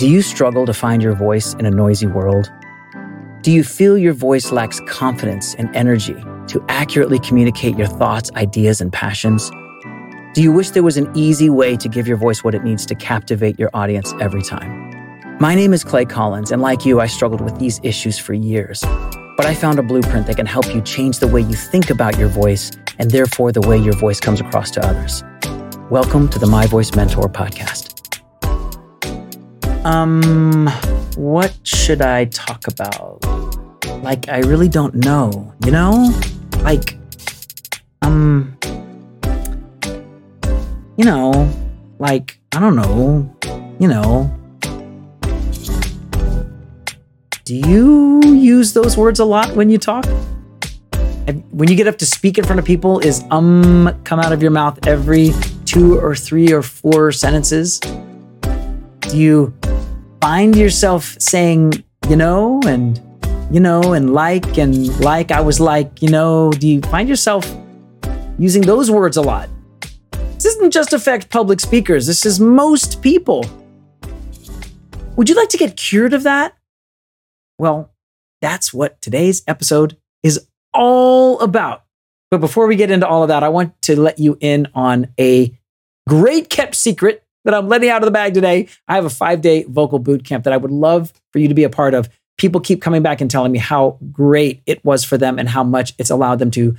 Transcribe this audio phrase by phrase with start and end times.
[0.00, 2.50] Do you struggle to find your voice in a noisy world?
[3.42, 6.14] Do you feel your voice lacks confidence and energy
[6.46, 9.50] to accurately communicate your thoughts, ideas, and passions?
[10.32, 12.86] Do you wish there was an easy way to give your voice what it needs
[12.86, 15.36] to captivate your audience every time?
[15.38, 18.82] My name is Clay Collins, and like you, I struggled with these issues for years.
[19.36, 22.16] But I found a blueprint that can help you change the way you think about
[22.16, 25.22] your voice and therefore the way your voice comes across to others.
[25.90, 27.89] Welcome to the My Voice Mentor podcast.
[29.84, 30.66] Um,
[31.16, 33.24] what should I talk about?
[34.02, 36.12] Like, I really don't know, you know?
[36.58, 36.98] Like,
[38.02, 38.58] um,
[40.96, 41.50] you know,
[41.98, 43.34] like, I don't know,
[43.78, 44.36] you know.
[47.44, 50.04] Do you use those words a lot when you talk?
[51.50, 54.42] When you get up to speak in front of people, is um come out of
[54.42, 55.32] your mouth every
[55.64, 57.80] two or three or four sentences?
[59.00, 59.54] Do you
[60.20, 63.00] find yourself saying, you know, and,
[63.50, 67.50] you know, and like, and like, I was like, you know, do you find yourself
[68.38, 69.48] using those words a lot?
[70.34, 73.44] This doesn't just affect public speakers, this is most people.
[75.16, 76.56] Would you like to get cured of that?
[77.58, 77.90] Well,
[78.40, 81.84] that's what today's episode is all about.
[82.30, 85.08] But before we get into all of that, I want to let you in on
[85.18, 85.58] a
[86.08, 88.68] great kept secret that I'm letting out of the bag today.
[88.88, 91.54] I have a five day vocal boot camp that I would love for you to
[91.54, 92.08] be a part of.
[92.38, 95.62] People keep coming back and telling me how great it was for them and how
[95.62, 96.74] much it's allowed them to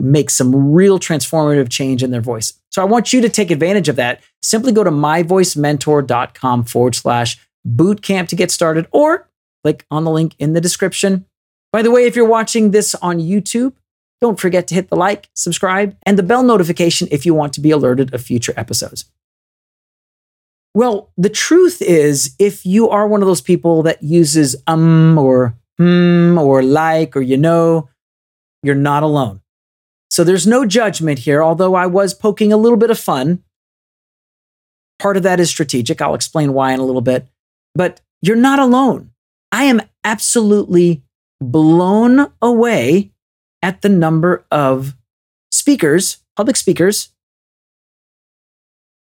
[0.00, 2.52] make some real transformative change in their voice.
[2.70, 4.22] So I want you to take advantage of that.
[4.42, 9.28] Simply go to myvoicementor.com forward slash bootcamp to get started or
[9.62, 11.24] click on the link in the description.
[11.72, 13.72] By the way, if you're watching this on YouTube,
[14.20, 17.60] don't forget to hit the like, subscribe, and the bell notification if you want to
[17.60, 19.06] be alerted of future episodes.
[20.74, 25.56] Well, the truth is, if you are one of those people that uses um or
[25.78, 27.88] hmm or like or you know,
[28.62, 29.40] you're not alone.
[30.10, 33.42] So there's no judgment here, although I was poking a little bit of fun.
[34.98, 36.00] Part of that is strategic.
[36.00, 37.26] I'll explain why in a little bit.
[37.74, 39.10] But you're not alone.
[39.52, 41.02] I am absolutely
[41.40, 43.12] blown away
[43.62, 44.96] at the number of
[45.50, 47.10] speakers, public speakers,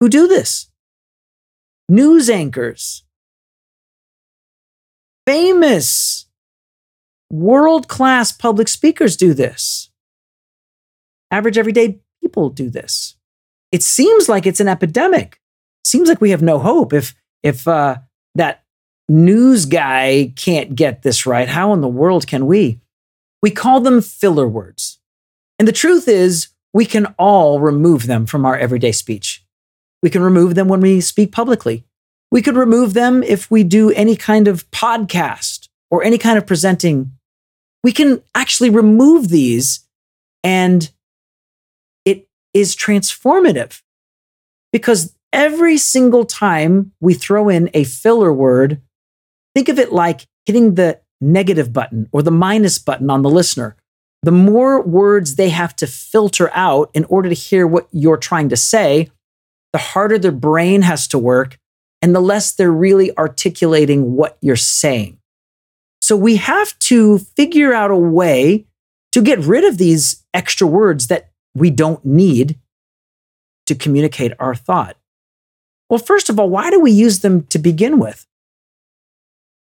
[0.00, 0.67] who do this
[1.88, 3.04] news anchors,
[5.26, 6.26] famous
[7.30, 9.90] world class public speakers do this.
[11.30, 13.16] Average everyday people do this.
[13.70, 15.40] It seems like it's an epidemic.
[15.84, 16.92] Seems like we have no hope.
[16.92, 17.98] If if uh,
[18.34, 18.64] that
[19.08, 22.80] news guy can't get this right, how in the world can we?
[23.42, 24.98] We call them filler words.
[25.58, 29.44] And the truth is, we can all remove them from our everyday speech.
[30.02, 31.84] We can remove them when we speak publicly.
[32.30, 36.46] We could remove them if we do any kind of podcast or any kind of
[36.46, 37.12] presenting.
[37.82, 39.86] We can actually remove these
[40.44, 40.90] and
[42.04, 43.82] it is transformative
[44.72, 48.80] because every single time we throw in a filler word,
[49.54, 53.76] think of it like hitting the negative button or the minus button on the listener.
[54.22, 58.48] The more words they have to filter out in order to hear what you're trying
[58.48, 59.10] to say,
[59.72, 61.58] the harder their brain has to work
[62.00, 65.18] and the less they're really articulating what you're saying.
[66.00, 68.66] So we have to figure out a way
[69.12, 72.58] to get rid of these extra words that we don't need
[73.66, 74.96] to communicate our thought.
[75.90, 78.26] Well, first of all, why do we use them to begin with?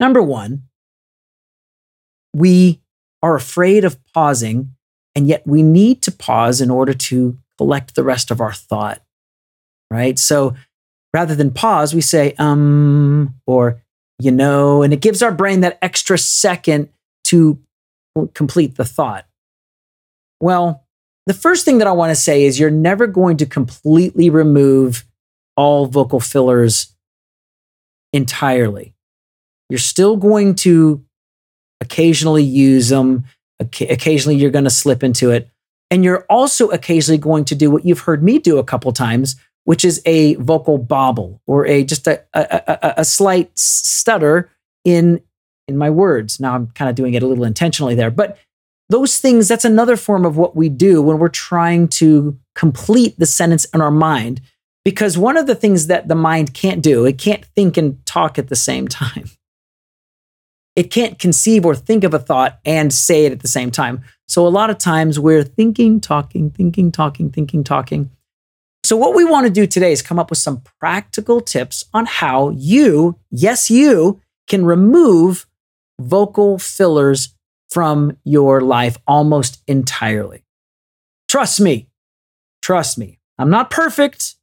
[0.00, 0.64] Number one,
[2.34, 2.80] we
[3.22, 4.74] are afraid of pausing,
[5.14, 9.00] and yet we need to pause in order to collect the rest of our thought
[9.90, 10.18] right?
[10.18, 10.54] So
[11.12, 13.82] rather than pause, we say, um, or,
[14.18, 16.88] you know, and it gives our brain that extra second
[17.24, 17.58] to
[18.34, 19.26] complete the thought.
[20.40, 20.84] Well,
[21.26, 25.04] the first thing that I want to say is you're never going to completely remove
[25.56, 26.94] all vocal fillers
[28.12, 28.94] entirely.
[29.68, 31.04] You're still going to
[31.80, 33.24] occasionally use them.
[33.58, 35.50] Occasionally, you're going to slip into it.
[35.90, 39.36] And you're also occasionally going to do what you've heard me do a couple times,
[39.66, 44.48] which is a vocal bobble or a just a, a, a, a slight stutter
[44.84, 45.20] in
[45.68, 46.38] in my words.
[46.38, 48.38] Now I'm kind of doing it a little intentionally there, but
[48.88, 53.26] those things that's another form of what we do when we're trying to complete the
[53.26, 54.40] sentence in our mind
[54.84, 58.38] because one of the things that the mind can't do, it can't think and talk
[58.38, 59.28] at the same time.
[60.76, 64.04] It can't conceive or think of a thought and say it at the same time.
[64.28, 68.10] So a lot of times we're thinking, talking, thinking, talking, thinking, talking
[68.86, 72.06] So, what we want to do today is come up with some practical tips on
[72.06, 75.48] how you, yes, you, can remove
[76.00, 77.34] vocal fillers
[77.68, 80.44] from your life almost entirely.
[81.28, 81.88] Trust me,
[82.62, 83.18] trust me.
[83.40, 84.36] I'm not perfect,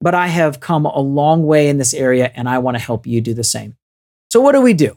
[0.00, 3.06] but I have come a long way in this area and I want to help
[3.06, 3.76] you do the same.
[4.32, 4.96] So, what do we do?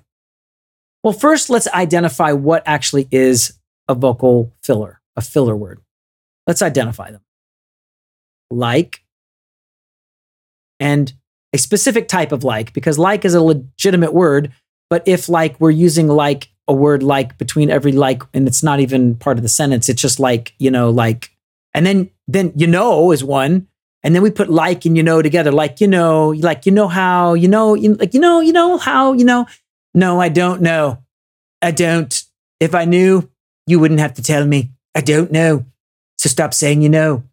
[1.03, 3.59] Well, first, let's identify what actually is
[3.89, 5.81] a vocal filler, a filler word.
[6.47, 7.23] Let's identify them.
[8.49, 9.03] Like,
[10.79, 11.11] and
[11.53, 14.51] a specific type of like, because like is a legitimate word.
[14.89, 18.79] But if like we're using like a word like between every like, and it's not
[18.79, 21.31] even part of the sentence, it's just like, you know, like,
[21.73, 23.67] and then, then, you know, is one.
[24.03, 26.87] And then we put like and you know together, like, you know, like, you know
[26.87, 29.47] how, you know, you, like, you know, you know how, you know,
[29.93, 30.99] no, I don't know.
[31.61, 32.23] I don't.
[32.59, 33.29] If I knew,
[33.65, 34.71] you wouldn't have to tell me.
[34.95, 35.65] I don't know.
[36.17, 37.23] So stop saying you know.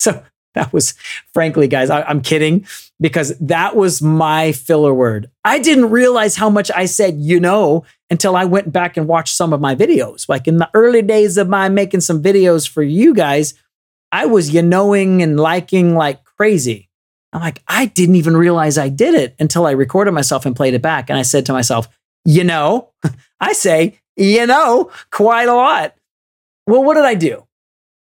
[0.00, 0.22] So
[0.54, 0.94] that was,
[1.32, 2.66] frankly, guys, I, am kidding
[3.00, 5.30] because that was my filler word.
[5.44, 9.34] I didn't realize how much I said, you know, until I went back and watched
[9.34, 10.28] some of my videos.
[10.28, 13.54] Like in the early days of my making some videos for you guys,
[14.12, 16.90] I was you knowing and liking like crazy.
[17.32, 20.74] I'm like, I didn't even realize I did it until I recorded myself and played
[20.74, 21.08] it back.
[21.08, 21.88] And I said to myself,
[22.24, 22.90] you know,
[23.40, 25.94] I say, you know, quite a lot.
[26.66, 27.46] Well, what did I do?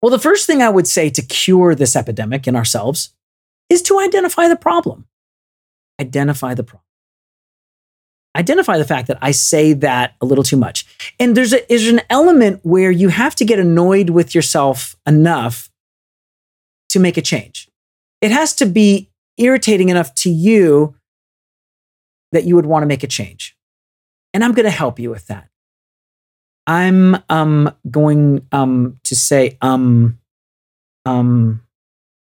[0.02, 3.14] Well, the first thing I would say to cure this epidemic in ourselves
[3.68, 5.06] is to identify the problem.
[6.00, 6.84] Identify the problem.
[8.36, 10.86] Identify the fact that I say that a little too much.
[11.18, 15.70] And there's, a, there's an element where you have to get annoyed with yourself enough
[16.90, 17.68] to make a change.
[18.20, 20.94] It has to be irritating enough to you
[22.32, 23.56] that you would want to make a change.
[24.32, 25.48] And I'm going to help you with that.
[26.66, 30.18] I'm um going um to say um
[31.04, 31.62] um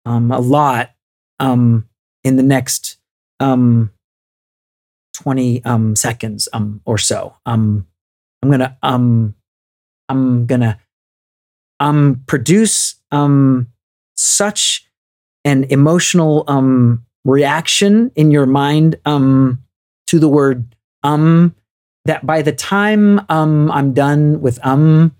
[0.06, 0.92] um a lot
[1.40, 1.88] um
[2.24, 2.98] in the next
[3.40, 3.92] um
[5.16, 7.36] 20 um seconds um or so.
[7.46, 7.88] Um
[8.42, 9.36] I'm going to um
[10.10, 10.78] I'm going to
[11.80, 13.68] um produce um
[14.16, 14.88] such
[15.46, 19.64] an emotional um reaction in your mind um
[20.08, 21.56] to the word um
[22.08, 25.16] that by the time um, I'm done with um,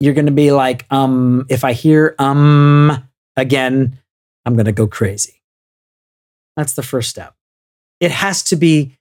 [0.00, 3.06] you're to be like, um, if I hear um
[3.36, 3.98] again,
[4.46, 5.42] I'm to go crazy.
[6.56, 7.34] That's the first step.
[8.00, 8.96] It has to be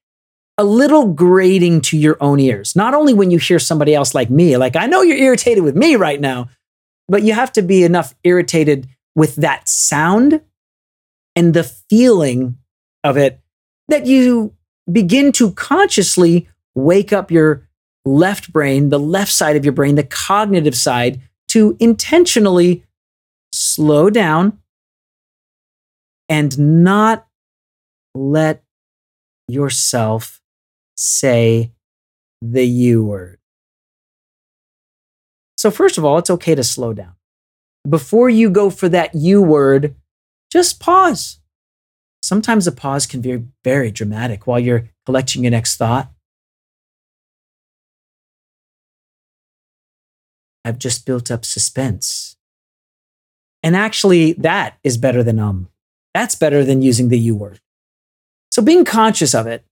[0.57, 2.75] a little grating to your own ears.
[2.75, 5.75] Not only when you hear somebody else like me, like I know you're irritated with
[5.75, 6.49] me right now,
[7.07, 10.41] but you have to be enough irritated with that sound
[11.35, 12.57] and the feeling
[13.03, 13.39] of it
[13.87, 14.53] that you
[14.91, 17.67] begin to consciously wake up your
[18.05, 22.83] left brain, the left side of your brain, the cognitive side, to intentionally
[23.51, 24.59] slow down
[26.27, 27.27] and not
[28.15, 28.63] let
[29.47, 30.41] yourself
[30.95, 31.71] say
[32.41, 33.39] the U word.
[35.57, 37.15] So, first of all, it's okay to slow down.
[37.87, 39.95] Before you go for that U word,
[40.51, 41.39] just pause.
[42.21, 46.12] Sometimes a pause can be very dramatic while you're collecting your next thought.
[50.65, 52.35] I've just built up suspense.
[53.61, 55.69] And actually, that is better than um.
[56.13, 57.59] That's better than using the U word.
[58.51, 59.65] So being conscious of it.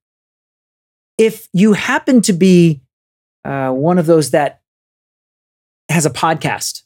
[1.17, 2.81] If you happen to be
[3.45, 4.61] uh, one of those that
[5.89, 6.81] has a podcast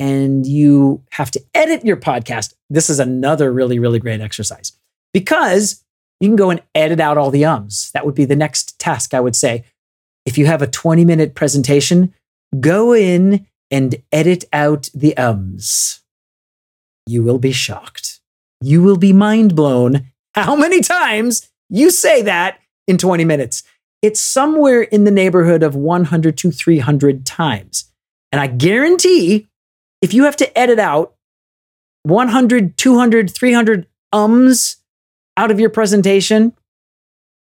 [0.00, 4.72] and you have to edit your podcast, this is another really, really great exercise
[5.12, 5.84] because
[6.20, 7.90] you can go and edit out all the ums.
[7.92, 9.64] That would be the next task, I would say.
[10.26, 12.14] If you have a 20 minute presentation,
[12.58, 16.02] Go in and edit out the ums.
[17.06, 18.20] You will be shocked.
[18.60, 23.62] You will be mind blown how many times you say that in 20 minutes.
[24.02, 27.90] It's somewhere in the neighborhood of 100 to 300 times.
[28.30, 29.48] And I guarantee
[30.00, 31.14] if you have to edit out
[32.04, 34.76] 100, 200, 300 ums
[35.36, 36.52] out of your presentation,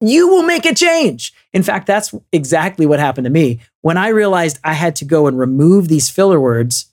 [0.08, 1.32] you will make a change.
[1.52, 3.60] In fact, that's exactly what happened to me.
[3.82, 6.92] When I realized I had to go and remove these filler words,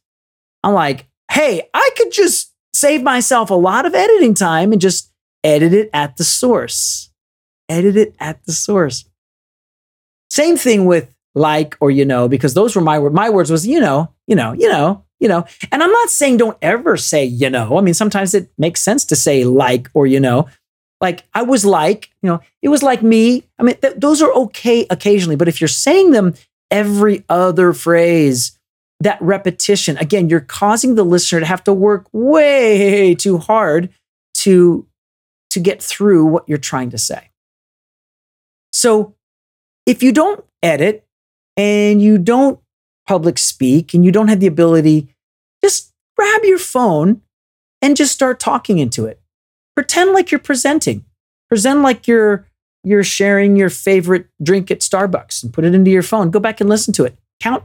[0.64, 5.12] I'm like, hey, I could just save myself a lot of editing time and just
[5.44, 7.10] edit it at the source.
[7.70, 9.06] Edit it at the source.
[10.30, 13.80] Same thing with like or you know, because those were my my words was you
[13.80, 15.46] know, you know, you know, you know.
[15.72, 17.78] And I'm not saying don't ever say you know.
[17.78, 20.48] I mean, sometimes it makes sense to say like or you know,
[21.02, 23.44] like I was like, you know, it was like me.
[23.60, 26.36] I mean, th- those are okay occasionally, but if you're saying them
[26.70, 28.58] every other phrase,
[29.00, 33.90] that repetition, again, you're causing the listener to have to work way too hard
[34.36, 34.86] to,
[35.50, 37.32] to get through what you're trying to say.
[38.72, 39.16] So
[39.88, 41.04] if you don't edit
[41.58, 42.60] and you don't
[43.08, 45.10] public speak and you don't have the ability,
[45.64, 47.22] just grab your phone
[47.82, 49.21] and just start talking into it.
[49.76, 51.06] Pretend like you're presenting.
[51.50, 52.48] Present like you're
[52.84, 56.32] you're sharing your favorite drink at Starbucks and put it into your phone.
[56.32, 57.18] Go back and listen to it.
[57.40, 57.64] Count,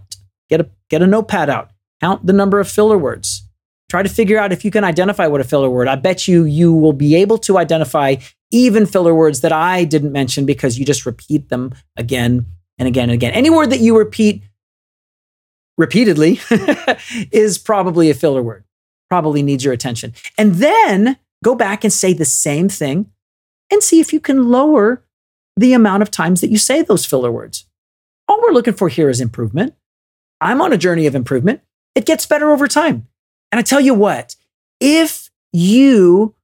[0.50, 1.70] get a get a notepad out.
[2.00, 3.42] Count the number of filler words.
[3.88, 5.88] Try to figure out if you can identify what a filler word.
[5.88, 8.16] I bet you you will be able to identify
[8.50, 12.46] even filler words that I didn't mention because you just repeat them again
[12.78, 13.32] and again and again.
[13.32, 14.42] Any word that you repeat
[15.78, 16.40] repeatedly
[17.30, 18.64] is probably a filler word.
[19.08, 20.14] Probably needs your attention.
[20.36, 23.10] And then go back and say the same thing
[23.70, 25.04] and see if you can lower
[25.56, 27.66] the amount of times that you say those filler words.
[28.28, 29.74] All we're looking for here is improvement.
[30.40, 31.60] I'm on a journey of improvement.
[31.94, 33.08] It gets better over time.
[33.50, 34.36] And I tell you what,
[34.80, 36.34] if you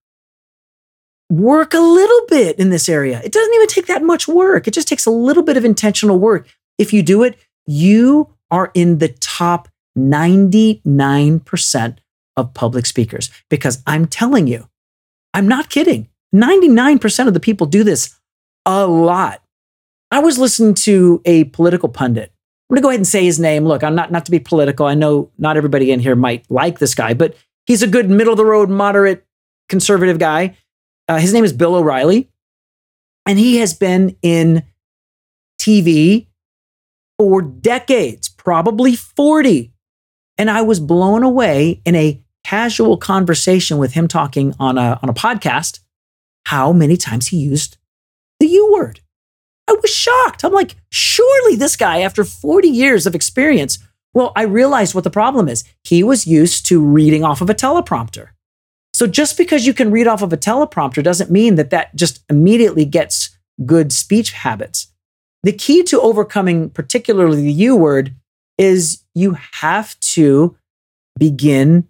[1.29, 4.67] work a little bit in this area, it doesn't even take that much work.
[4.67, 6.49] It just takes a little bit of intentional work.
[6.79, 9.69] If you do it, you are in the top
[9.99, 11.97] 99%
[12.37, 14.69] of public speakers because I'm telling you,
[15.35, 16.09] I'm not kidding.
[16.35, 18.19] 99% of the people do this
[18.65, 19.43] a lot.
[20.11, 22.33] I was listening to a political pundit.
[22.69, 23.65] I'm going to go ahead and say his name.
[23.65, 24.87] Look, I'm not not to be political.
[24.87, 27.37] I know not everybody in here might like this guy, but
[27.67, 29.27] he's a good middle of the road, moderate,
[29.69, 30.57] conservative guy.
[31.09, 32.31] Uh, his name is Bill O'Reilly,
[33.27, 34.63] and he has been in
[35.61, 36.29] TV
[37.19, 39.73] for decades, probably 40.
[40.39, 45.09] And I was blown away in a casual conversation with him talking on a, on
[45.09, 45.81] a podcast
[46.47, 47.77] how many times he used
[48.41, 49.01] the U word.
[49.69, 50.45] I was shocked.
[50.45, 53.79] I'm like, surely this guy, after 40 years of experience,
[54.13, 55.65] well, I realized what the problem is.
[55.85, 58.31] He was used to reading off of a teleprompter.
[58.93, 62.23] So just because you can read off of a teleprompter doesn't mean that that just
[62.29, 64.89] immediately gets good speech habits.
[65.45, 68.15] The key to overcoming, particularly the U word,
[68.59, 70.57] is you have to
[71.19, 71.89] begin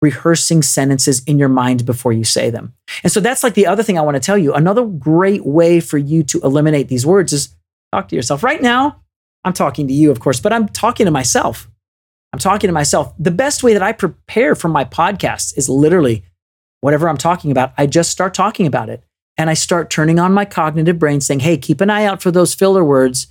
[0.00, 2.72] rehearsing sentences in your mind before you say them.
[3.02, 4.54] And so that's like the other thing I want to tell you.
[4.54, 7.54] Another great way for you to eliminate these words is
[7.92, 8.42] talk to yourself.
[8.42, 9.02] Right now,
[9.44, 11.68] I'm talking to you, of course, but I'm talking to myself.
[12.32, 13.12] I'm talking to myself.
[13.18, 16.24] The best way that I prepare for my podcast is literally
[16.80, 19.02] whatever I'm talking about, I just start talking about it.
[19.36, 22.30] And I start turning on my cognitive brain saying, hey, keep an eye out for
[22.30, 23.28] those filler words.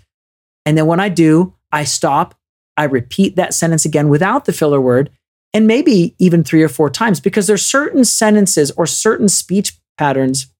[0.65, 2.35] And then when I do, I stop,
[2.77, 5.09] I repeat that sentence again without the filler word,
[5.57, 10.53] and maybe even three or four times because there's certain sentences or certain speech patterns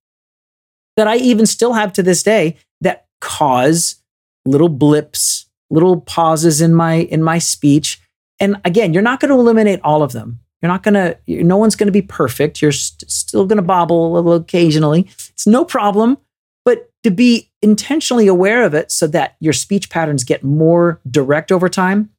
[0.96, 4.02] that I even still have to this day that cause
[4.44, 8.02] little blips, little pauses in my in my speech.
[8.40, 10.40] And again, you're not going to eliminate all of them.
[10.64, 12.60] You're not going to no one's going to be perfect.
[12.60, 15.02] You're st- still going to bobble a little occasionally.
[15.30, 16.18] It's no problem,
[16.66, 21.52] but to be intentionally aware of it so that your speech patterns get more direct
[21.52, 22.10] over time.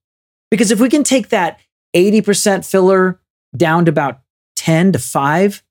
[0.52, 1.58] Because if we can take that
[1.94, 3.20] 80% filler
[3.56, 4.20] down to about
[4.56, 5.62] 10 to 5,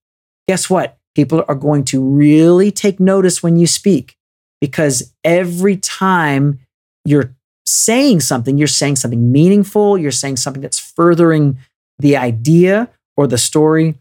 [0.48, 0.98] guess what?
[1.16, 4.18] People are going to really take notice when you speak
[4.62, 6.60] because every time
[7.06, 11.58] you're saying something, you're saying something meaningful, you're saying something that's furthering
[12.00, 13.96] the idea or the story.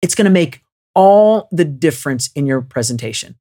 [0.00, 0.62] It's going to make
[0.94, 3.36] all the difference in your presentation.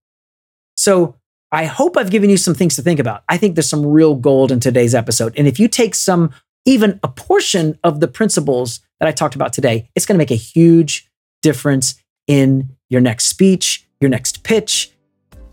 [0.75, 1.15] So,
[1.53, 3.23] I hope I've given you some things to think about.
[3.27, 5.33] I think there's some real gold in today's episode.
[5.38, 6.31] And if you take some
[6.65, 10.32] even a portion of the principles that I talked about today, it's going to make
[10.32, 11.10] a huge
[11.41, 11.96] difference
[12.27, 14.91] in your next speech, your next pitch,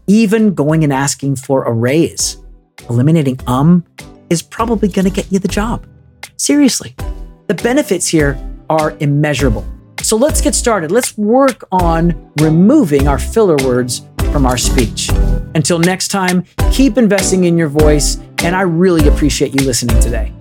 [0.06, 2.36] even going and asking for a raise.
[2.88, 3.84] Eliminating um
[4.30, 5.86] is probably going to get you the job.
[6.36, 6.94] Seriously,
[7.46, 8.38] the benefits here
[8.68, 9.66] are immeasurable.
[10.02, 10.92] So let's get started.
[10.92, 15.10] Let's work on removing our filler words from our speech.
[15.54, 20.32] Until next time, keep investing in your voice, and I really appreciate you listening today.